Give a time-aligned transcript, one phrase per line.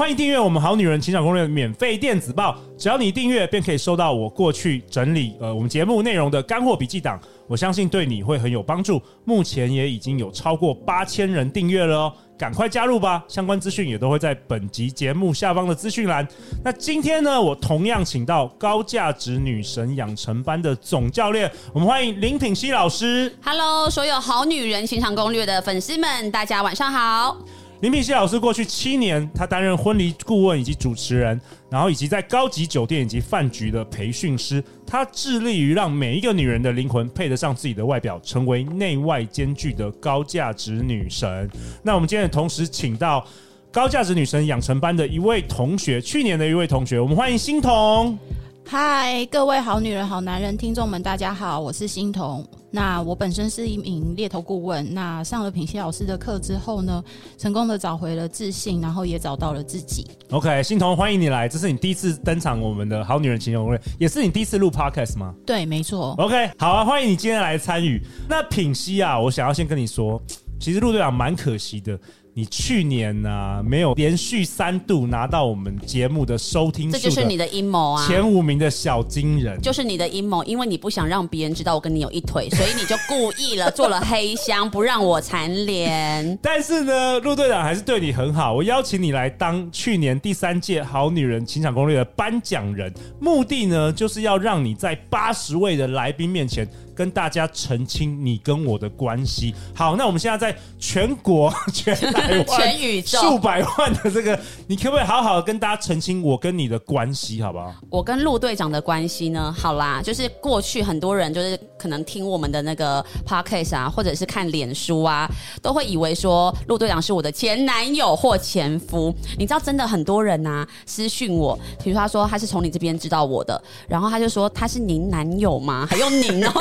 [0.00, 8.98] 欢迎订阅我们好女人情场攻略免费电子报，只要你订阅，便可以收到我过去整理呃我们节目内容的干货笔记档，我相信对你会很有帮助。
[9.26, 13.22] 目前也已经有超过八千人订阅了哦，赶快加入吧！
[13.28, 16.26] 相关资讯也都会在本集节目下方的资讯栏。
[16.64, 23.30] 那今天呢，我同样请到高价值女神养成班的总教练，我们欢迎林品熙老师。
[23.44, 27.36] Hello，所有好女人情场攻略的粉丝们，大家晚上好。
[27.80, 31.40] 林品希老师过去七年，他担任婚礼顾问以及主持人，
[31.70, 34.62] 然后以及在高级酒店以及饭局的培训师。
[34.86, 41.50] 他致力于让每一个女人的灵魂配得上自己的外表，成为内外兼具的高价值女神。
[41.82, 43.26] 那我们今天同时请到
[43.72, 48.18] 高价值女神养成班的一位同学，去年的一位同学，我们欢迎欣彤。
[48.66, 52.46] 嗨，各位好女人、好男人听众们，大家好，我是欣彤。
[52.70, 54.94] 那我本身是一名猎头顾问。
[54.94, 57.02] 那上了品希老师的课之后呢，
[57.36, 60.06] 成功的找回了自信，然后也找到了自己。
[60.30, 65.34] OK，欣彤，欢迎你来，这是你第一次登场我们的好女人情友会，也是你第一次录 Podcast 吗？
[65.44, 66.14] 对，没错。
[66.18, 68.00] OK，好啊，欢迎你今天来参与。
[68.28, 70.20] 那品希啊，我想要先跟你说，
[70.60, 71.98] 其实陆队长蛮可惜的。
[72.32, 78.06] 你去年呢、啊、没有连续三度拿到我们节目的收听数，这就是你的阴谋啊！
[78.06, 86.38] 前五名的小金人就是你的阴谋，因为你不想让别人知道我跟你有一腿，所以你就故意了做了黑箱，不让我蝉联。
[86.40, 96.66] 但是呢，陆队长还是对你很好，我邀请你来当去年第三届好女人情场攻略的颁奖人，目的呢就是要让你在八十位的来宾面前。
[97.00, 99.54] 跟大家澄清你跟我的关系。
[99.74, 107.74] 好，那我们现在在全国、 全台湾、全宇宙、数百万的这个，你可不可以好好的跟大家澄清我跟你的关系，好不好？
[107.88, 109.50] 我跟陆队长的关系呢？
[109.58, 115.26] 好啦，就是过去很多人就是可能听我们的那个 podcast 啊，或者是看脸书啊，
[115.62, 119.10] 都会以为说陆队长是我的前男友或前夫。
[119.38, 123.58] 你知道，真的很多人呐、啊、私讯我，比如说他说他是从你这边知道我的，
[123.88, 125.86] 然后他就说他是您男友吗？
[125.88, 126.52] 还用您哦。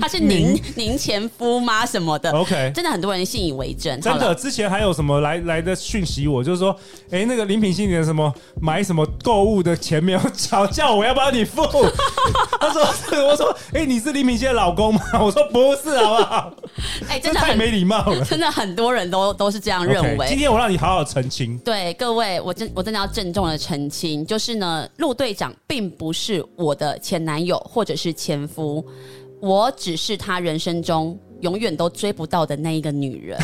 [0.00, 1.84] 他是您您前夫吗？
[1.86, 4.00] 什么的？OK，真的很多人信以为真。
[4.00, 6.70] 真的，之前还有什么来来的讯息我，我就是说，
[7.10, 11.62] 哎、欸，那个林品希，你的什么买什么购物的钱没有缴，叫我要不要你付？
[12.60, 12.82] 他说，
[13.26, 15.00] 我说，哎、欸，你是林品希的老公吗？
[15.20, 16.52] 我说不是，好不好？
[17.08, 18.24] 哎、欸，真的太没礼貌了。
[18.24, 20.26] 真的很多人都都是这样认为。
[20.26, 21.56] Okay, 今天我让你好好澄清。
[21.58, 28.84] 对各位，我真我真的要郑重的澄清，就是呢，陆队长并不是我的前男友或者是前夫。
[29.40, 33.38] 我只是他人生中永远都追不到的那一个女人。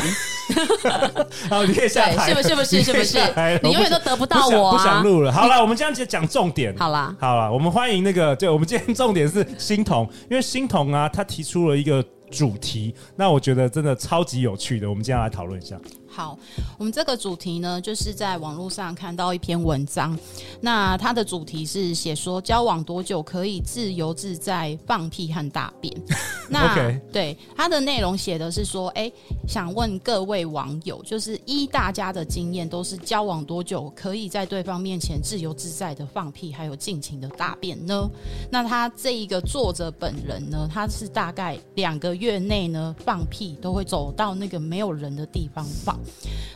[1.49, 2.55] 好，你可以下台，是不是？
[2.55, 2.81] 不是？
[2.83, 3.19] 是不是？
[3.61, 4.77] 你永远都得不到我啊！
[4.77, 5.31] 不想录了。
[5.31, 6.75] 好了，我们这样子讲重点。
[6.77, 15.79] 好了，好了，我们欢迎那个，对，我们今天重点是欣桐，因为欣桐啊，他提出了一个主题，那我觉得真的超级有趣的，我们今天来讨论一下。
[16.15, 16.37] 好，
[16.77, 20.15] 我们这个主题呢，就是在网络上看到一篇文章，
[20.61, 25.91] 那它的主题是写说交往多久可以自由自在放屁和大便。
[26.49, 29.11] 那对它的内容写的是说，哎，
[29.47, 38.07] 想问各位网友，就是依大家的经验，都是交往多久可以在对方面前自由自在的放屁，还有尽情的大便呢？
[38.51, 45.99] 那他这一个作者本人呢，他是大概两个月内呢放屁都会走到那个没有人的地方放。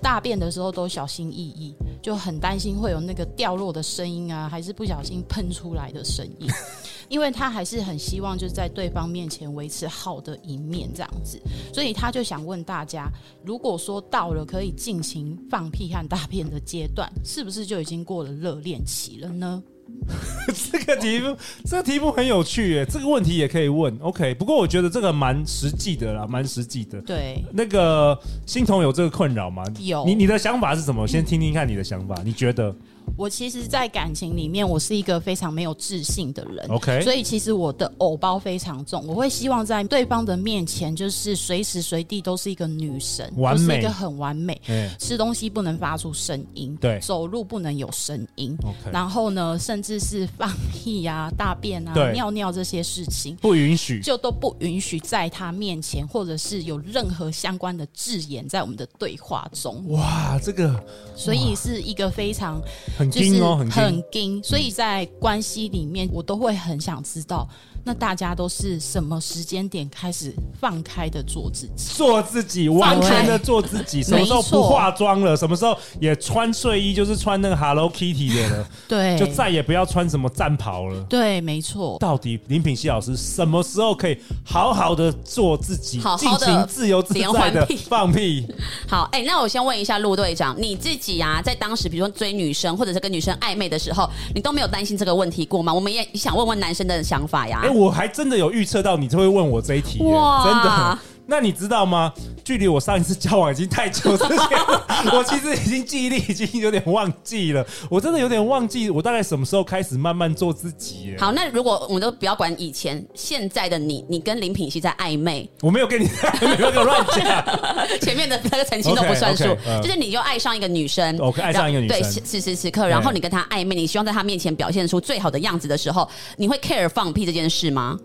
[0.02, 6.48] 大便的时候都小心翼翼，就很担心会有那个掉落的声音啊，还是不小心喷出来的声音，
[7.10, 11.42] 因为他还是很希望就是在对方面前维持好的一面这样子，
[11.74, 13.10] 所以他就想问大家，
[13.44, 19.64] 如果说到了可以尽情放屁和大便的阶段，是不是就已经过了热恋期了呢？
[20.72, 21.36] 这个题目，
[21.66, 22.86] 这个题目很有趣耶。
[22.86, 24.34] 这个问题也可以问，OK。
[24.36, 27.02] 不过我觉得这个蛮实际的啦，蛮实际的。
[27.02, 29.64] 对，那个欣桐有这个困扰吗？
[29.80, 30.06] 有。
[30.06, 31.06] 你你的想法是什么？
[31.08, 32.76] 先听听看你的想法，你觉得？
[33.16, 36.68] 我其实，在感情里面，我是一个非常没有自信的人。
[36.70, 39.06] OK，所以其实我的偶包非常重。
[39.08, 44.60] 我会希望在对方的面前，就是随时随地都是一个女神，完美，是一个很完美。
[44.66, 48.56] 对吃东西不能发出声音，对，走路不能有声音。
[48.64, 59.84] OK，然后呢，甚至是放屁啊、大便啊、尿尿这些事情，不允许，就都不允许在他面前，或者是有任何相关的字眼在我们的对话中。
[59.90, 60.84] 哇，这个，
[61.16, 62.62] 所以是一个非常
[62.98, 67.48] 很精哦，很很紧，所以在关系里面，我都会很想知道。
[67.88, 71.94] 那大家都是什么时间点开始放开的做自己？
[71.96, 74.04] 做自己，完全的做自己。
[74.04, 75.38] 什么时候不化妆了？
[75.38, 78.68] 什么时候也穿睡衣，就是穿那个 Hello Kitty 的了？
[78.90, 81.02] 对，就再也不要穿什么战袍了。
[81.04, 81.98] 对，没错。
[81.98, 88.46] 到底林品熙老师什么时候可以好好的做自己，尽情自由自在的放屁？
[88.86, 95.74] 好，哎、欸，那我先问一下陆队长，你自己啊，在当时比如说追女生或者是跟女生暧昧的时候，你都没有担心这个问题过吗？
[95.74, 97.62] 我们也想问问男生的想法呀。
[97.64, 101.00] 欸我还真的有预测到你就会问我这一题，哇，真的。
[101.28, 102.12] 那你知道吗？
[102.44, 107.66] 距离我上一次交往已经太久之前了，我其实已经记忆力已经有点忘记了。
[107.92, 111.14] 我真的有点忘记我大概什么时候开始慢慢做自己。
[111.20, 116.08] 好，那如果我们都不要管以前，现在的你，你跟林品熙在暧昧，我没有跟你
[116.42, 117.46] 没有跟乱讲，
[118.00, 128.00] 前面的那个澄清都不算数，okay, okay, 就是你就爱上一个女生，我爱上一个女生，对，此时此刻，然后你跟她暧昧，你希望在她面前表现出最好的样子的时候，你会 care 放屁这件事吗？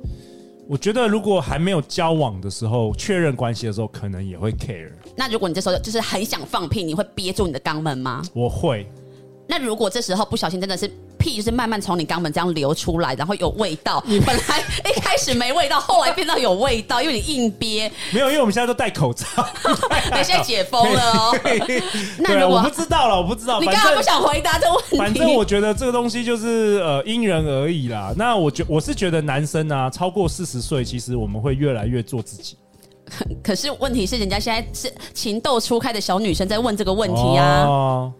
[0.68, 4.90] 我觉得，如果还没有交往的时候，确认关系的时候，可能也会 care。
[5.16, 8.22] 那如果你这时候就是很想放屁，你会憋住你的肛门吗？
[8.32, 8.86] 我会。
[9.46, 14.02] 那如果这时候不小心真的是屁，就是慢慢从你肛门这样流出来，然后有味道。
[14.06, 14.60] 你本来
[14.90, 17.90] 一开始没味道，后来变到有味道，因为你硬憋。
[18.12, 19.26] 没有，因为我们现在都戴口罩。
[20.16, 21.38] 你现在解封了哦。
[22.18, 23.60] 那如果、啊、我不知道了，我不知道。
[23.60, 24.98] 你刚刚不想回答这个问题。
[24.98, 28.14] 反正我觉得这个东西就是呃因人而异啦。
[28.16, 32.56] 那我觉我是觉得男生啊，超过四十岁，其实我们会越来越做自己。
[33.44, 37.64] 可是问题是，人家现在是情窦初开的小女生在问这个问题啊。
[37.66, 38.12] 哦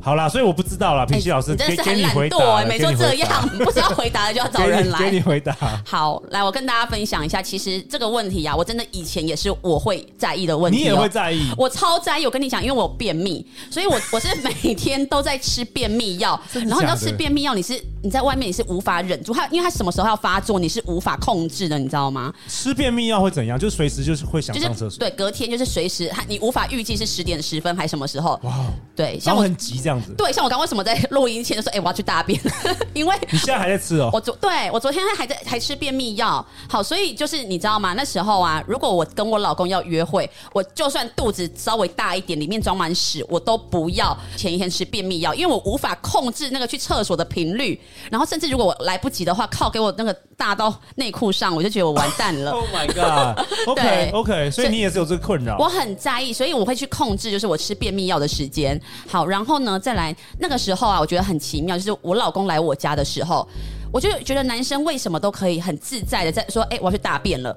[0.00, 5.56] 好啦，所以我不知道啦，平西老师，欸、真的是很懒惰哎，每周这样， 不知道回答的就要找人来给， 给你回答。
[5.84, 12.24] 好，来，我跟大家分享一下，其实这个问题呀、啊，我真的以前也是我会在意的问题、喔，你也会在意，我超在意。
[12.26, 22.32] 我跟你讲，因为我有便秘，所以我 我是每天都在吃便秘药，然后你要吃便秘药，你是你在外面你是无法忍住它，因为它什么时候要发作，你是无法控制的，你知道吗？
[22.48, 23.58] 吃便秘药会怎样？
[23.58, 28.38] 就随时就是会想上厕所、就是，对，隔天就是随时，你无法预计是十点十分还是什么时候。
[28.42, 28.52] 哇，
[28.94, 30.66] 对，像我很急这样子，对，像我刚刚。
[30.66, 32.40] 为什么在录音前就说：“哎、欸，我要去大便。
[32.92, 34.10] ”因为你现在还在吃哦。
[34.12, 36.44] 我昨对我昨天还在还吃便秘药。
[36.68, 37.92] 好，所以就是你知道吗？
[37.92, 47.80] 那时候啊，如果我跟我老公要约会，我就算肚子稍微大一点，里面装满屎，我都不要前一天吃便秘药，因为我无法控制那个去厕所的频率。
[48.10, 52.50] 然后甚至如果我来不及的话，靠给我那个大到内裤上，我就觉得我完蛋了。
[52.56, 55.56] Oh my god！OK okay, OK，所以你也是有这个困扰。
[55.58, 58.80] 我很在意，所以我会去控制，就是我吃便秘药的时间。
[59.06, 60.56] 好，然后呢，再来那个。
[60.56, 63.46] 时候啊，我觉得很奇妙，就是我老公来我家的时候，
[63.92, 67.54] 我就觉得男生为什么都可以很自在的在说，哎、我要去大便了。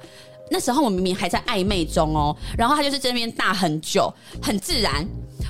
[0.52, 4.14] 那时候我明明还在暧昧中哦，然后他就是这边大很久，
[4.44, 5.08] 很自然。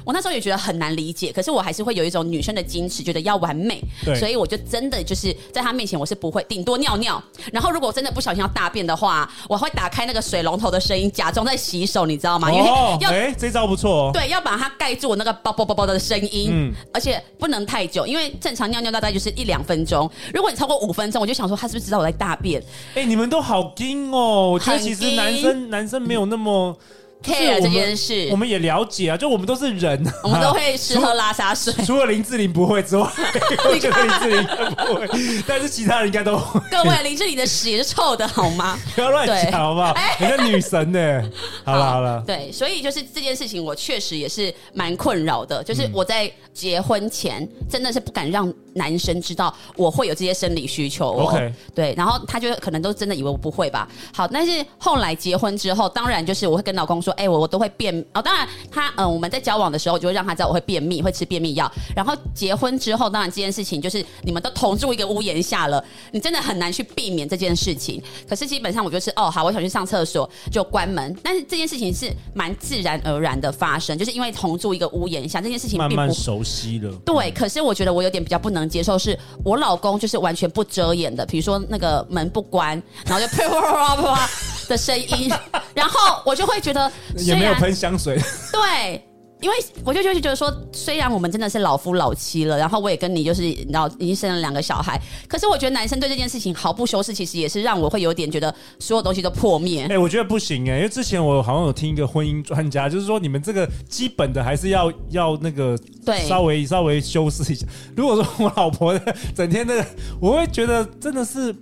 [0.10, 3.80] 我那时候也觉得很难理解，可是我还是会有一种女生的矜持，觉得要完美，
[4.18, 7.22] 所以我就真的就是在他面前我是不会，顶多尿尿。
[7.54, 12.52] 然后如果真的不小心要大便的话，我会打开那个水龙头的声音，假装在洗手，你知道吗？
[12.52, 12.66] 因为
[13.02, 14.12] 要哎、欸，这招不错哦。
[14.12, 20.10] 对，要把它盖住我那个啵啵啵啵的声音，嗯，而且不能太久，因为正常尿尿大概就是一两分钟。
[20.34, 22.60] 如果你超过五分钟，我就想说他是不是知道我在大便？
[22.96, 24.50] 哎、欸，你们都好惊哦！
[24.54, 26.76] 我觉得其实男生男生没有那么。
[27.24, 33.10] Care 这件事，我们也了解啊，就我们都是人， 我们都会 吃喝拉撒睡，除了林志玲不会之外，
[33.69, 36.60] 我觉得林志玲不会，但是其他人应该都会。
[36.71, 38.78] 各位，林志玲的屎也是臭的好吗？
[38.95, 39.94] 不要乱讲好不好？
[40.19, 41.21] 你是女神呢。
[41.66, 45.61] 好了好了，对，所以就是这件事情，我确实也是蛮困扰的。
[45.64, 51.09] 就是我在结婚前真的是不敢让男生知道我会有这些生理需求。
[51.11, 53.88] OK，对，然后他就可能都真的以为我不会吧。
[54.14, 57.08] 好，但是后来结婚之后，当然就是我会跟老公说。
[57.11, 58.21] 哎、欸，我我都会便哦。
[58.21, 61.71] 当然他，他嗯，我们在交往的时候，就会让他知道我会便秘，会吃便秘药。
[61.95, 68.01] 然后结婚之后，当然这件事情就是你们都同住一个屋檐下了，你真的很难去避免这件事情。
[68.28, 71.16] 可是基本上，我就是哦，好，我想去上厕所就关门。
[71.23, 76.92] 但是这件事情是蛮自然而然的发生，就是因为同住一个屋檐下，这件事情慢慢熟悉了。
[77.06, 84.30] 对，可是我觉得我有点比较不能接受，是我老公就是完全不遮掩的，比如说那个门不关，然后就啪啪啪啪啪
[84.69, 85.30] 的声音，
[85.76, 86.90] 然后我就会觉得。
[87.18, 88.18] 也没有喷香水。
[88.54, 89.04] 对，
[89.42, 99.83] 因为我就就是觉得说，虽然我们真的是老夫老妻了，然后我也跟你就是你知道已经生了两个小孩，可是我觉得男生对这件事情毫不修饰，其实也是让我会有点觉得所有东西都破灭。
[99.83, 107.66] 哎、欸，我觉得不行哎、欸，因为之前我好像有听一个婚姻专家，就是说你们这个基本的还是要要那个对稍微稍微修饰一下。
[107.95, 108.97] 如果说我老婆
[109.35, 109.85] 整天那个，
[110.21, 111.54] 我会觉得真的是。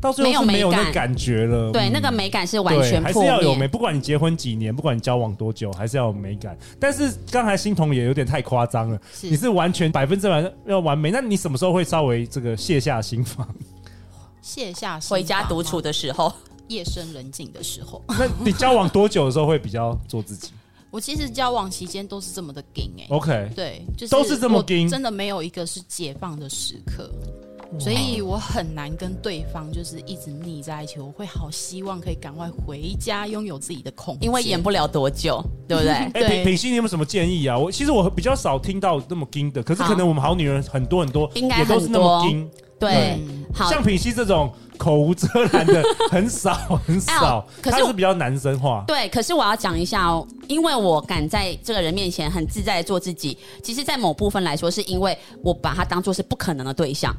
[0.00, 1.70] 到最后是没有那感觉了。
[1.72, 3.68] 对，那个美感是完全还是要有美。
[3.68, 6.56] 不管你结婚几年，不管你交往多久，还是要有美感。
[6.80, 11.10] 但是刚才欣桐也有点太夸张了，是你是完全百分之百要完美。
[11.10, 13.46] 那你什么时候会稍微这个卸下心防？
[14.40, 16.32] 卸下心回家独处的时候，
[16.66, 18.02] 夜深人静的时候。
[18.18, 20.50] 那你交往多久的时候会比较做自己？
[20.90, 23.06] 我其实交往期间都是这么的硬哎。
[23.08, 27.10] OK，对，就是都是这么硬，真的没有一个是解放的时刻。
[27.78, 35.92] 所以我很难跟对方就是一直腻在一起，我会好希望可以赶快回家，拥有自己的空间，因为演不了多久， 对不对？
[35.92, 37.58] 哎、欸，品品心，你有没有什么建议啊？
[37.58, 42.48] 我其实我比较少听到那么硬的，可是可能我们好女人很多很多，应该都是那么硬。
[42.78, 43.18] 对，
[43.54, 46.52] 好，像品熙这种口无遮拦的很少
[46.84, 48.82] 很少， 可是，是比较男生化。
[48.88, 57.16] 对，可是我要讲一下哦，因为我敢在这个人面前很自在的做自己，其实，在某部分来说，是因为我把他当做是不可能的对象。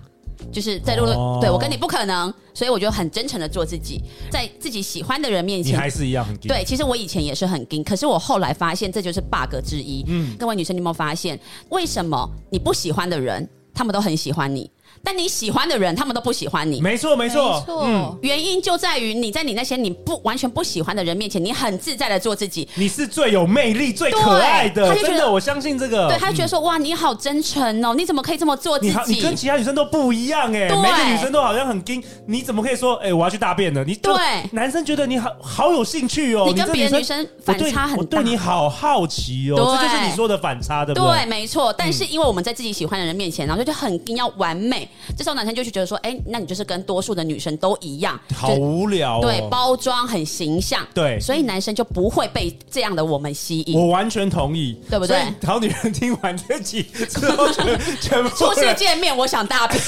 [0.51, 6.35] 就是在路，哦、对我跟你不可能，所以我就很真诚的做自己，在自己喜欢的人面前，你还是一样很。
[6.37, 10.03] 对，其实我以前也是很硬，可是我后来发现这就是 bug 之一。
[10.07, 14.69] 嗯，各位女生，你有没有发现，为什么你不喜欢的人，他们都很喜欢你？
[15.05, 16.79] 但你喜欢的人，他们都不喜欢你。
[16.79, 22.65] 没错，没错，嗯，原因就在于你在你那些你不完全不喜欢的人面前，你很自在的做自己。
[22.75, 26.07] 你是最有魅力、最可爱的，他就觉得，我相信这个。
[26.07, 29.15] 对，他就觉得说，哇，你好真诚哦，你怎么可以这么做自己？
[29.15, 33.83] 你跟其他女生都不一样哎，每个女生都好像很硬，你怎么可以说，哎，我要去大便呢？
[33.85, 34.13] 你对
[34.53, 41.17] 男生觉得你好好有兴趣哦，你跟别的女生反差很大，我对你好好奇哦，这就是你说的反差，对不对？
[41.17, 41.73] 对，没错。
[41.73, 45.73] 但是因为我们在自己喜欢的人面前，然后就很硬，要完美，这时候男生就去。
[45.73, 49.21] 觉得说，哎，那你就是跟多数的女生都一样，好无聊哦。
[49.23, 53.75] 对，包装很形象，对，所以男生就不会被这样的我们吸引。
[53.75, 55.25] 我完全同意，对不对？
[55.43, 59.81] 好女人听完这集之后， 全全部初次见面，我想大便；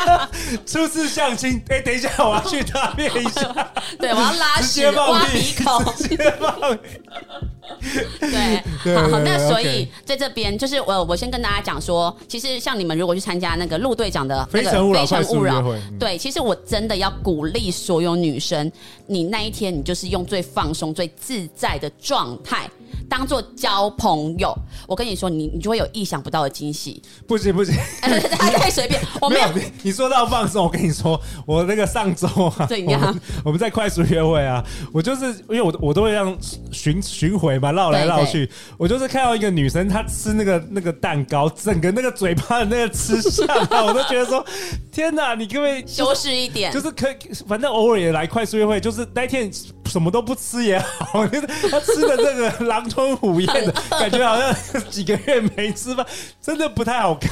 [0.64, 3.42] 初次相亲，哎，等一下，我要去大便一下。
[4.00, 5.84] 对，我要拉屎，挖鼻孔。
[8.18, 8.56] 对，
[8.94, 15.04] 好，好，那所以在这边，就是我我先跟大家讲说，其实像你们如果去参加那个陆队长非诚勿扰》，
[15.98, 18.70] 对，其实我真的要鼓励所有女生，
[19.06, 22.68] 你那一天你就是用最放松、最自在的状态。
[23.10, 27.02] 当做交朋友，我跟你说，你你就会有意想不到的惊喜。
[27.26, 29.02] 不行不行，太随便。
[29.20, 33.00] 我没有，你，你说到放松，我跟你说，我那个上周啊，怎样？
[33.02, 36.34] 我们，我们在快速约会啊，我就是因为我我都会让
[36.70, 38.48] 巡巡回嘛，绕来绕去。
[38.78, 44.46] 我就是看到一个女生，她吃那个那个蛋糕，整个那个嘴巴的那个吃相啊， 我都觉得说，
[44.92, 46.72] 天哪，你可不可以修饰一点？
[46.72, 47.16] 就是可以，
[47.48, 49.50] 反正偶尔也来快速约会，就是那天。
[49.90, 56.06] 什么都不吃也好，就是他吃的这个狼吞虎咽的感觉，好像几个月没吃饭，
[56.40, 57.30] 真的不太好看。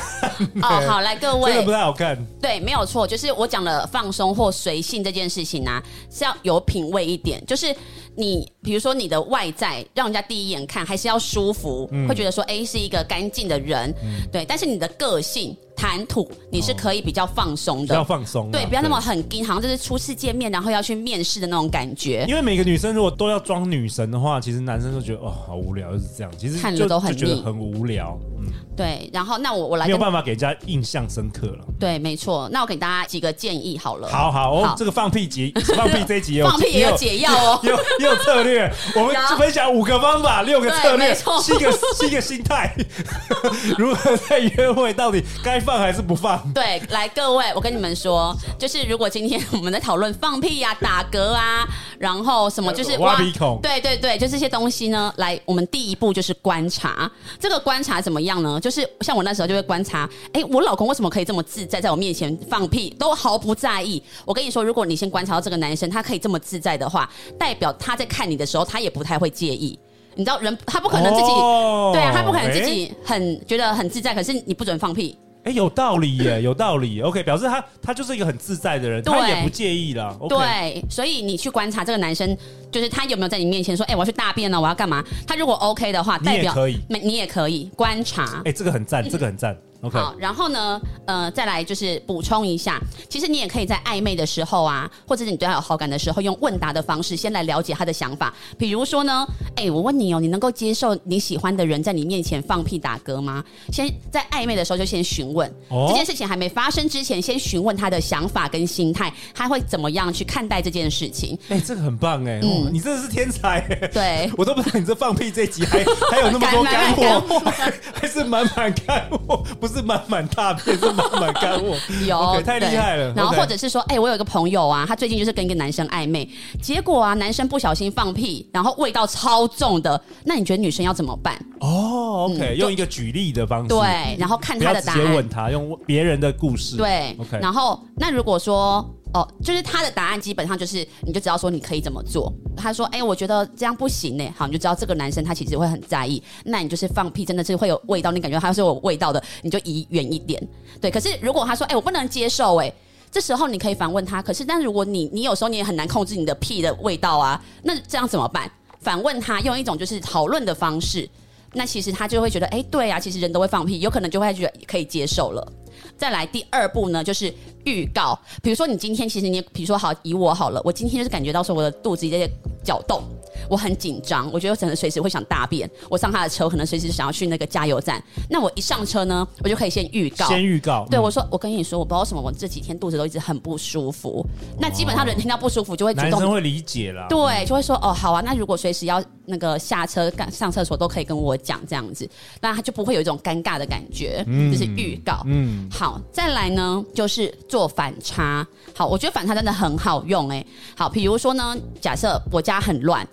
[0.62, 2.18] 哦，好，来各位，真的不太好看。
[2.42, 7.44] 对，没有错，就是我讲的放松或随性这件事情呢、啊，是要有品味一点。
[7.46, 7.74] 就是
[8.16, 13.94] 你，比如说你的外在，让人家第一眼看还是要舒服，嗯、会觉得说，哎，是一个干净的人。
[14.02, 15.56] 嗯、对，但是你的个性。
[15.78, 22.24] 谈吐你是可以比较放松的，比较放松，对，不要那么很硬，好像就是初次见面然后要去面试的那种感觉。
[22.28, 26.32] 因为每个女生如果都要装女神的话，其实男生都觉得哦，好无聊，就是这样。
[26.36, 29.08] 其实看着都很觉得很无聊，嗯，对。
[29.12, 31.64] 然后那我我来没有办法给人家印象深刻了。
[31.78, 32.48] 对，没错。
[32.50, 34.08] 那我给大家几个建议好了。
[34.08, 38.68] 好好哦，这个放屁集放屁这一集有 放屁也有解药哦，有有策略。
[38.96, 42.74] 我们分享五个方法，六个策略，七个七个心态，
[43.78, 46.50] 如何在约会到底该放还是不放？
[46.54, 55.12] 对，来各位，我跟你们说，就是如果今天我们在讨论放屁呀、啊、打嗝啊，然后什么就是挖鼻孔，对对对，就这些东西呢。
[55.18, 58.58] 来，我们第一步就是观察，这个观察怎么样呢？
[58.58, 64.02] 就是像我那时候就会观察，哎，我老公为什么可以这么自在，在我面前放屁都毫不在意。
[64.24, 67.08] 我跟你说，如果你先观察到这个男生他可以这么自在的话，
[67.38, 69.78] 代表他在看你的时候，他也不太会介意。
[70.14, 75.16] 你知道，人他不可能自己，哦、对啊，他不可能自己很诶觉得很自在，可是你不准放屁。
[75.48, 77.00] 哎，有道理耶，有道理。
[77.00, 80.14] OK，表示他他就是一个很自在的人，对他也不介意啦。
[80.20, 82.36] OK、对，所以你去观察这个男生，
[82.70, 85.02] 就是他有没有在你面前说，哎，我要去大便了，我要干嘛？
[85.26, 88.42] 他如果 OK 的话，代表可以，你也可以观察。
[88.44, 89.56] 哎，这个很赞， 这个很赞。
[89.80, 98.34] 好，然后呢，呃，再来就是补充一下，其实你也可以在暧昧的时候啊，或者是你对他有好感的时候，用问答的方式先来了解他的想法。
[98.58, 103.44] 比如说呢，哎，我问你哦，你能够接受你喜欢的人在你面前放屁打嗝吗？
[103.72, 111.38] 先在暧昧的时候就先询问，哦、这件事情还没发生之前，先询问他的想法跟心态，他会怎么样去看待这件事情？
[111.50, 113.60] 哎，这个很棒哎，嗯，你真的是天才。
[113.92, 117.22] 对， 我都不知道你这放屁这集还还有那么多干货，
[117.94, 119.44] 还是满满干货。
[119.68, 121.76] 是满满大便，是满满干货。
[122.06, 123.12] 有 okay, 太厉害了。
[123.14, 126.28] 然后或者是说，哎、欸，我有一个朋友啊，他最近就是跟一个男生暧昧，
[126.62, 131.34] 结果啊，男生不小心放屁，然后味道超重的，那你觉得女生要怎么办？
[131.60, 137.38] 哦，OK，、嗯、用一个举例的方式，对，然后看他的答案，直接问他，用别人的故事，对，OK。
[137.40, 138.88] 然后那如果说。
[139.14, 142.32] 哦，就是他的答案基本上就是，你就知道说你可以怎么做。
[142.56, 146.22] 他说：“哎、我觉得这样不行呢。”好，你就知道这个男生他其实会很在意。
[146.44, 150.46] 那你就是放屁，真的是会有味道，你感觉他是有味道的，你就移远一点。
[150.80, 152.72] 对，可是如果他说：“哎、我不能接受。”哎，
[153.10, 154.20] 这时候你可以反问他。
[154.20, 158.50] 可是，但如果你你有时候你也很难控制你的屁的味道啊，那这样怎么办？
[158.80, 161.08] 反问他，用一种就是讨论的方式。
[161.52, 165.52] 那其实他就会觉得：“哎、对啊，其实人都会放屁，有可能就会觉得可以接受了。”
[165.96, 167.32] 再来第二步呢，就是
[167.64, 168.18] 预告。
[168.42, 172.28] 比如说，你今天其实你，比如说好，以我好了，我今天就是感觉到说我的肚子在
[172.62, 173.02] 搅动，
[173.48, 175.68] 我很紧张，我觉得我可能随时会想大便。
[175.90, 178.00] 我上他的车，我可能随时想要去那个加油站。
[178.30, 180.86] 那我一上车呢，我就可以先预告，先预告。
[180.88, 184.24] 对，我说，我跟你说，我不知道为什么，我这几天肚子都一直很不舒服。
[184.60, 187.06] 那基本上人听到不舒服就会主动，男生会理解啦。
[187.08, 192.08] 对，就会说哦，好啊，那如果随时要那个下车上厕所都可以跟我讲这样子，
[192.40, 194.22] 那他就不会有一种尴尬的感觉。
[194.28, 195.22] 嗯，就是预告。
[195.26, 195.88] 嗯，好。
[195.88, 198.46] 好，再来呢，就是做反差。
[198.74, 200.46] 好，我觉得反差真的很好用诶。
[200.76, 203.08] 好，比如说呢，假设我家很乱，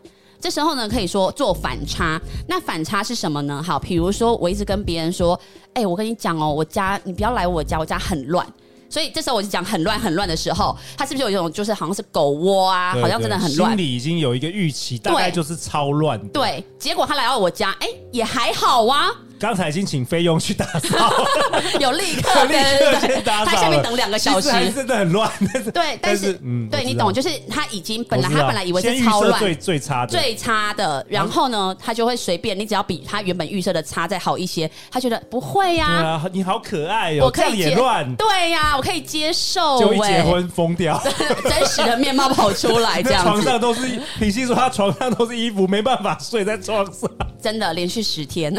[0.45, 2.21] 这时候呢，可以说做反差。
[2.47, 3.63] 那反差是什么呢？
[3.63, 5.39] 好，比如说我一直跟别人说，
[5.73, 8.45] 哎，我跟你讲哦，我家你不要来我家，我家很乱。
[8.87, 16.19] 所以这时候我就讲很乱很乱的时候，他是不是有一种就是好像是狗窝啊，好像真的很乱，心里已经有一个预期，大概就是超乱。
[16.27, 19.09] 对，结果他来到我家，哎，也还好啊。
[19.39, 21.11] 刚才已经请菲佣去打扫，
[21.79, 25.29] 有立刻 立刻先打扫，他下面等两个小时，真的很乱。
[25.73, 36.21] 对， 但是嗯，对你懂，就是他已经本来他本来以为是超乱，最最差的最差的，然后呢，他就会随便，你只要比他原本预设的差再好一些，他觉得不会呀。
[36.31, 38.15] 你好可爱哦，我可以也乱。
[38.15, 39.79] 对呀，我可以接受。
[39.79, 41.01] 就一结婚疯掉，
[41.43, 47.09] 真实的面貌跑出来，这样床上都是品心说他床上都是衣服，没办法睡在床上，
[47.41, 48.53] 真的连续十天。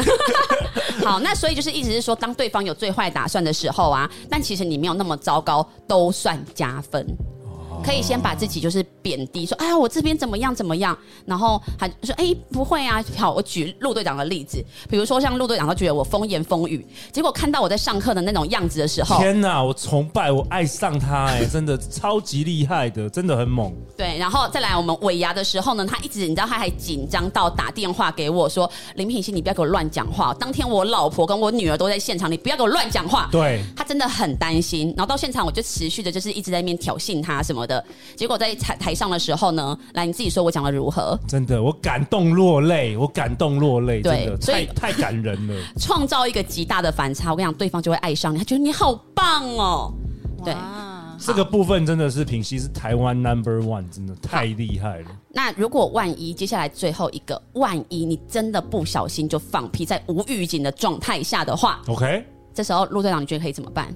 [1.03, 7.05] 好，那所以就是一直是说，当对方有最坏打算的时候啊，但其实你没有那么糟糕，都算加分。
[7.87, 10.95] 可以先把自己就是贬低，说哎呀我这边怎么样怎么样，
[11.25, 13.01] 然后还说哎不会啊。
[13.15, 23.73] 好，我举陆队长的例子，比如说像陆队长他觉得我风言风语，结果看到我在上课的那种样子的时候，天哪，我崇拜我爱上他哎，真的超级厉害的，真的很猛。
[23.95, 33.29] 对，然后再来我们尾牙的时候呢，他一直你知道他还紧张到打电话给我说林品熙你不要给我乱讲话，当天我老婆跟我女儿都在现场，你不要给我乱讲话。
[33.31, 37.76] 对，他真的很担心，然后到现场我就持续的就是一直在那边挑衅他什么的。
[38.15, 41.17] 结果在台台上的时候呢，来你自己说我讲的如何？
[41.27, 45.55] 真的，我感动落泪，我感动落泪，真的太太感人了。
[45.79, 49.93] 创造一个极大的反差，我跟你讲，对方就会爱上你，他觉得你好棒哦。
[50.45, 50.55] 对，
[51.19, 55.07] 这个部分真的是品熙是台湾 number one，真的太厉害了。
[55.29, 63.93] 那如果万一接下来最后一个，万一你真的不小心就放屁在无预警的状态下的话，OK，这时候陆队长你觉得可以怎么办？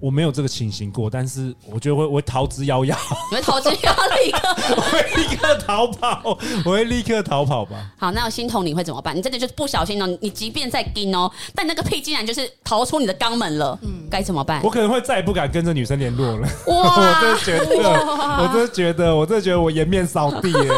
[0.00, 2.96] 我没有这个情形过，但是我觉得会我会逃之夭夭。
[3.30, 7.92] 你会逃之夭夭，立 刻我会立刻逃跑， 我会立刻逃跑吧。
[7.98, 9.16] 好，那心彤你会怎么办？
[9.16, 14.60] 你真的就是不小心哦，你即便在盯哦，但那个屁竟然就是逃出你的肛门了，嗯，该怎么办？
[14.64, 16.48] 我可能会再也不敢跟这女生联络了。
[16.66, 20.70] 哇，我真的觉得，我真的觉得，我真的觉得我颜面扫地耶，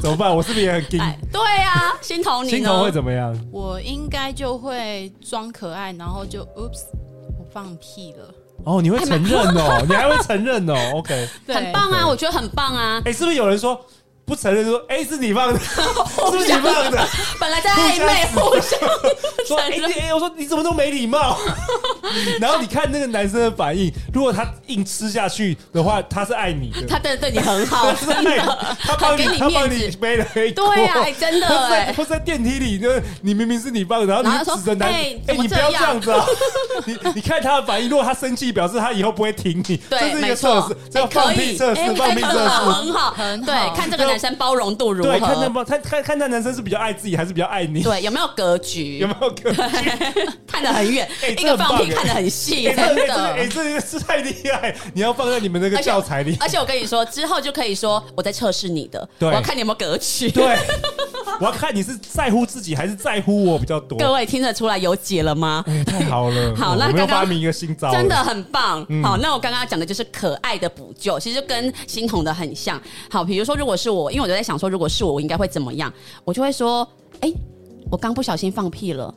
[0.00, 0.34] 怎么办？
[0.34, 0.98] 我是不是也很跟？
[1.30, 2.56] 对啊，心彤你呢？
[2.56, 3.38] 心彤会怎么样？
[3.52, 6.84] 我应该就会装可爱，然后就 oops，
[7.38, 8.34] 我放屁了。
[8.64, 13.00] 哦，你会承认哦，你还会承认哦，OK，很棒啊，我觉得很棒啊。
[13.04, 13.78] 哎，是不是有人说？
[14.26, 15.80] 不承认说，哎，是你放的， 是
[16.30, 17.08] 不是你放的？
[17.40, 18.78] 本来在暧昧，互相
[19.56, 21.36] 说，哎，我说你怎么都没礼貌。
[22.40, 31.48] 然后你看那个男生的反应，如果他硬吃下去的话，他是爱你的，他对对你很好， 真的，他帮你，他帮你背了一锅，对呀，真的。
[31.96, 32.88] 或者在电梯里，就
[33.22, 36.24] 你明明是你放的，然后你指着男，哎，你不要这样子啊！
[36.84, 39.76] 你你看他的反应，如果他生气，表示他以后不会挺你。
[39.90, 44.10] 对，没错，这叫放屁测试，放屁测试，很好，很对，看这个男。
[44.10, 45.10] 男生包容度如何？
[45.10, 47.82] 对，看那不看看看那男生是比较爱自己，还是比较爱你？
[47.82, 48.98] 对，有没有格局？
[48.98, 49.30] 有没有
[50.46, 53.14] 看得很远， 一个放屁看得很细，真的。
[53.32, 54.74] 哎，这个是太厉害！
[54.94, 56.36] 你要放在你们那个教材里。
[56.40, 60.30] 而且我跟你说，之后就可以说我在测试你的，我要看你有没有格局。
[60.30, 60.56] 对，
[61.40, 63.98] 我要看你是在乎自己还是在乎我比较多。
[63.98, 65.64] 各位听得出来有解了吗？
[65.66, 66.54] 哎，太好了！
[66.56, 68.80] 好，那刚刚发明一个新招，真的很棒。
[69.02, 72.80] 好，那我刚刚讲的就是可爱的补救，其实跟心彤的很像。
[73.10, 75.92] 好，比如说如果是我，因为我就在想说，如果是我，我应该会怎么样？
[76.24, 76.86] 我就会说，
[77.20, 77.32] 哎，
[77.90, 79.12] 我刚不小心放屁了，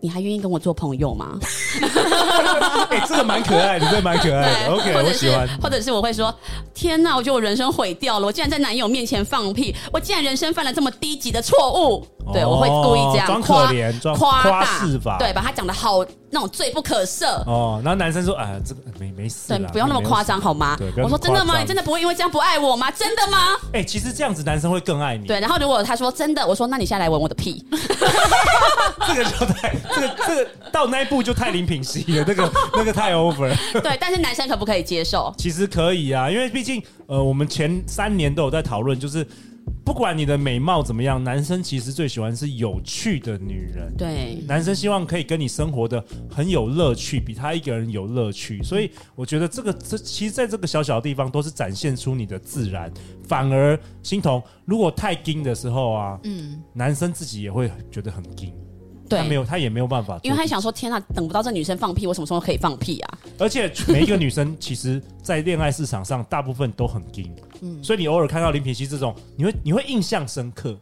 [0.00, 1.38] 你还愿意跟我做朋友吗？
[2.90, 4.72] 哎、欸，这个蛮可爱的，这个蛮可爱的。
[4.72, 5.48] OK，我喜欢。
[5.60, 6.34] 或者是我会说：
[6.74, 12.06] 天哪，我觉得我人生毁掉了，我竟然在男友面前放屁，我竟然人生犯了这么低级的错误。
[12.32, 17.26] 对，我会故意这样装可怜，装夸大，对，把他讲的好那种罪不可赦。
[17.46, 21.58] 哦，然后男生说：“啊，这个没没事，对，不要那么夸张好吗？”对，我说：“真的吗？
[21.60, 22.90] 你真的不会因为这样不爱我吗？
[22.90, 25.26] 真的吗？”哎，其实这样子男生会更爱你。
[25.26, 27.64] 对，然后如果他说真的，我说：“那你现在来闻我的屁。
[29.08, 33.50] ”这个就太这个这个到那一步就太林品熙了，那个 那个太 over。
[33.80, 35.32] 对，但是男生可不可以接受？
[35.38, 39.26] 其实可以啊，因为毕竟呃，我们前三年都有在讨论，就是。
[39.88, 43.90] 不管你的美貌怎么样，男生其实最喜欢是有趣的女人。
[43.96, 48.62] 对，男生希望可以跟你生活的很有乐趣，比他一个人有乐趣。
[48.62, 52.92] 所以我觉得这个这其实在这个小小的地方都是展现出你的自然。
[53.26, 58.52] 反而欣桐，如果太硬的时候啊，嗯，男生自己也会觉得很硬。
[59.08, 63.18] 对，他没有，他也没有办法，因为他想说：天啊，等不到这女生放屁，我什么时候可以放屁啊？
[63.38, 70.78] 而且每一个女生，其实，在恋爱市场上，大部分都很硬，嗯，所以你偶尔看到林品熙这种，你会你会印象深刻。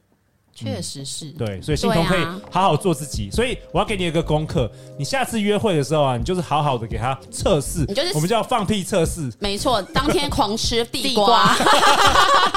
[0.56, 3.28] 确实是、嗯、对，所以心彤可以好好做自己。
[3.30, 9.30] 啊、所以我要给你一个功课，你下次约会的时候啊，你就是好好的给他测试，你就是我们叫放屁测试。
[9.38, 11.54] 没错，当天狂吃地瓜。
[11.54, 11.76] 地瓜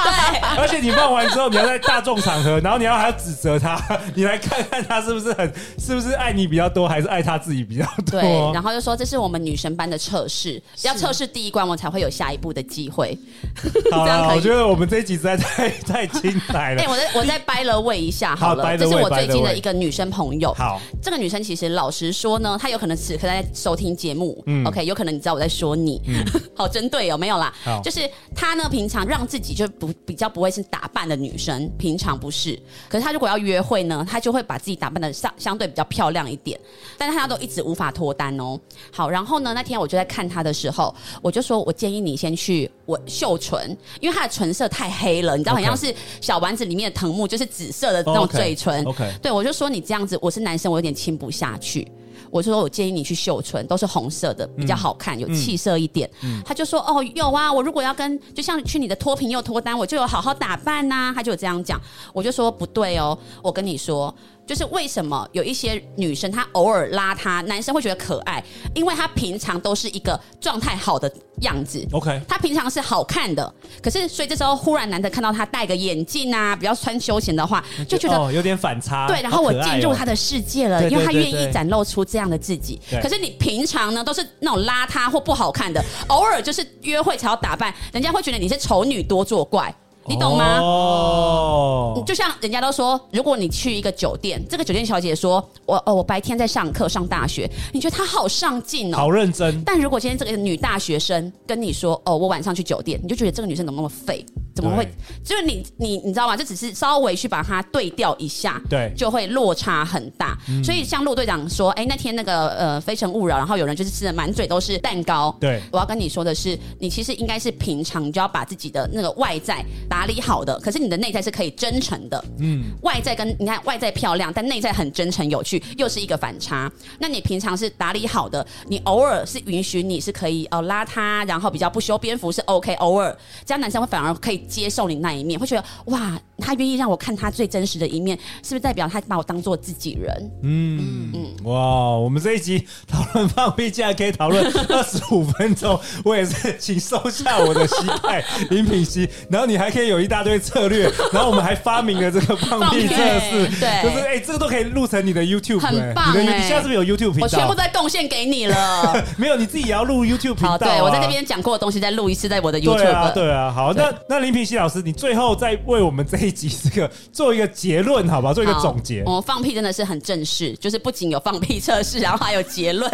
[0.02, 3.80] 对，而且你放完之后，你要在大众场合，然后你要还要指责他，
[4.14, 8.20] 你来看看他是不是很是不是爱你比较多，还是爱他自己比较多？
[8.20, 13.18] 对，然后就说这是我们女神般的测试，要测试第一关，我才会有下一步的机会。
[13.92, 16.82] 好了，我觉得我们这一集实在太太精彩了。
[16.82, 20.54] 哎、欸，我在我在掰了位一下好了，好，这是我最近的一个女生朋友。
[20.54, 24.40] 好，这个女生其实老实说呢，她有可能此刻在收听节目。
[24.46, 26.00] 嗯，OK，有可能你知道我在说你。
[26.06, 26.24] 嗯、
[26.54, 27.52] 好针对有没有啦？
[27.64, 32.56] 好，就是她呢，平常让自己就不比较不会是打扮的女生，平常不是。
[32.88, 36.58] 可是她如果要约会呢，她就会把自己打扮的相相对比较漂亮一点。
[36.96, 38.58] 但是她都一直无法脱单哦。
[38.92, 48.54] 好，然后呢，那天我就在看她的时候，我就说我建议你先去我秀唇，因为她的唇色太黑了，你知道，很像是小丸子里面的藤木，就是紫色的那种嘴。
[48.54, 51.90] 唇，OK，对，我就说你这样子，我是男生，我有点亲不下去。
[52.30, 56.08] 我就说我建议你去秀唇，都是红色的，比较好看，有气色一点。
[56.22, 61.12] 嗯，他就说哦，有啊，我如果要跟，就像去你的脱贫又脱单，我就有好好打扮呐、啊。
[61.14, 61.80] 他就有这样讲，
[62.12, 64.14] 我就说不对哦，我跟你说。
[64.50, 68.42] 就是为什么有一些女生她偶尔邋遢，男生会觉得可爱，
[68.74, 71.08] 因为她平常都是一个状态好的
[71.42, 71.86] 样子。
[71.92, 79.06] OK，她平常是好看的，可是所以这时候忽然男的看到她戴个眼镜啊，比较穿休闲的话，就觉得、哦、有点反差。
[79.06, 82.80] 对，然后我进入他的世界了，因为他愿意展露出这样的自己。
[83.00, 89.72] 可是你平常呢都是那种邋遢或不好看的，偶尔就是约会才要打扮，人家会觉得你是丑女多作怪。
[90.10, 90.58] 你懂吗？
[90.58, 99.62] 哦，就像人家都说，如果你去一个酒店，这个酒店小姐说，我哦，我白天在上课上大学，你觉得她好上进哦，好认真。
[99.64, 104.26] 但如果今天这个女大学生跟你说，哦，我晚上去酒店，你就觉得这个女生怎么那么废？
[104.60, 104.88] 怎么会？
[105.24, 106.36] 就是你你你知道吗？
[106.36, 110.36] 这只是稍微去把它对调一下，对，就会落差很大。
[110.48, 115.34] 嗯、所以像陆队长说，哎，那天那个呃《非诚勿扰》，然后有人就是吃的满嘴都是蛋糕。
[115.40, 122.24] 对，我要跟你说的是，你其实应该是平常你就要把自己的那个外在打理好的，可是你的内在是可以真诚的。
[122.38, 126.70] 嗯，外在跟你看外在漂亮，但内在很真诚有趣，又是一个反差。
[126.98, 140.30] 那你平常是打理好的，你偶尔是允许你是可以哦邋遢，然后比较不修边幅是 OK，偶尔这样男生会反而可以接受你那一面，会觉得哇，他愿意让我看他最真实的一面，是不是代表他把我当做自己人？
[140.42, 149.08] 嗯嗯，哇，我们这一集讨论放屁竟然可以讨论 二十五分钟，我也是，请收下我的膝盖， 林品熙。
[149.30, 156.20] 然后你还可以有一大堆策略，然后我们还发明了这个放屁测试，对，就是哎、欸，这个都可以录成你的 YouTube，很棒、欸。
[156.20, 157.24] 你的你现在是不是有 YouTube 频道？
[157.24, 160.58] 我全部在贡献给你了， 没有，你自己也要录 YouTube 频道、啊。
[160.58, 162.76] 对，我在那边讲过的东西再录一次，在我的 YouTube。
[162.76, 168.32] 对啊，对啊，好，那那林品熙老师，你最后再为我们这一集这个做一个结论，好吧？
[168.32, 169.02] 做一个总结。
[169.06, 172.90] 我放屁真的是很正式，就是不仅有放屁测试，然后还有结论。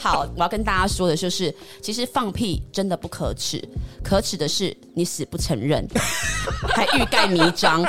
[0.00, 3.62] 好，我要跟大家说的就是，其实放屁真的不可耻，
[4.02, 5.86] 可耻的是你死不承认，
[6.74, 7.82] 还欲盖弥彰，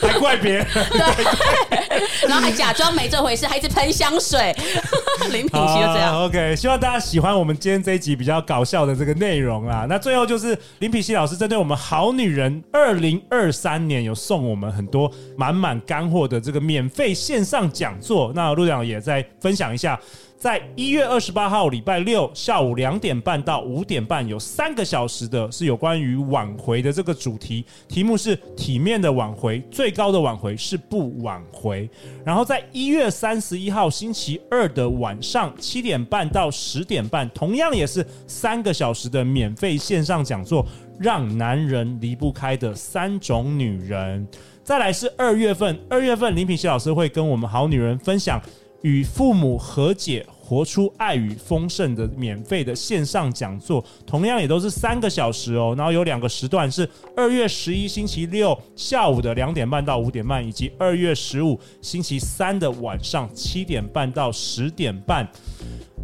[0.00, 4.54] 还怪别人，对，然后还假装没这回事，还一直喷香水。
[5.30, 6.24] 林品熙就这样。
[6.24, 9.86] OK，希望大家喜欢我们今天这一集比较搞笑的这个内容啦。
[9.88, 19.98] 那最后就是林品熙老师针对我们好女人二零二三年有送我们很多满满干货的这个免费线上讲座，那陆长也再分享一下。
[20.38, 31.88] 在一月二十八号礼拜六下午两点半到五点半，有三个小时的是有关于挽回的这个主题，题目是体面的挽回，最高的挽回是不挽回。
[32.22, 40.64] 然后在一月三十一号星期二的晚上七点半到十点半，同样也是三个小时的免费线上讲座，
[40.98, 44.26] 让男人离不开的三种女人。
[44.62, 48.40] 再来是二月份，二月份林品熙老师会跟我们好女人分享。
[48.82, 55.74] 与父母和解，活出爱与丰盛的免费的线上讲座，同样也都是三个小时哦。
[55.76, 65.26] 然后有两个时段是二月十一星期六下午的两点半到五点半，以及二月十五星期三的晚上七点半到十点半。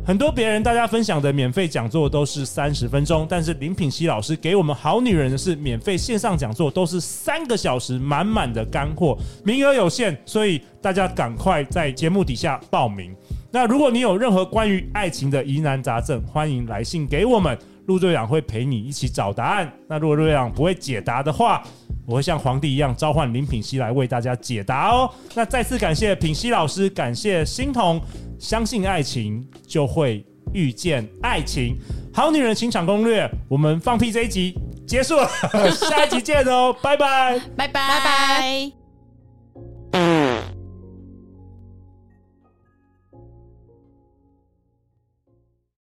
[0.05, 13.15] 很多别人大家分享的免费讲座都是三十分钟，但是林品熙老师给我们好女人的是免费线上讲座，都是三个小时，满满的干货，名额有限，所以大家赶快在节目底下报名。
[13.53, 19.73] 那如果你有任何关于爱情的疑难杂症，欢迎来信给我们，陆队长会陪你一起找答案。
[19.89, 21.63] 那如果陆队长不会解答的话，
[22.05, 25.09] 我会像皇帝一样召唤林品熙来为大家解答哦。
[25.37, 28.01] 那再次感谢品熙老师，感谢欣彤。
[28.43, 31.79] 相信爱情，就会遇见爱情。
[32.13, 35.31] 好女人情场攻略，我们放屁这一集结束了，
[35.71, 38.82] 下一集见哦，拜拜，拜拜，拜拜。